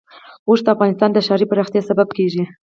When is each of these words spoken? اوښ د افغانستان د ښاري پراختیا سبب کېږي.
اوښ 0.47 0.59
د 0.63 0.67
افغانستان 0.75 1.09
د 1.13 1.17
ښاري 1.27 1.45
پراختیا 1.51 1.81
سبب 1.89 2.07
کېږي. 2.17 2.43